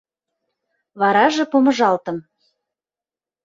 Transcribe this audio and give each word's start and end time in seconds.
Вараже 0.99 1.43
помыжалтым. 1.51 2.17